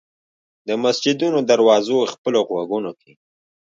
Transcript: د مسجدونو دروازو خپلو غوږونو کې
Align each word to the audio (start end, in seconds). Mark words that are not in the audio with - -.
د 0.67 0.69
مسجدونو 0.83 1.39
دروازو 1.49 1.97
خپلو 2.13 2.39
غوږونو 2.49 2.91
کې 3.01 3.11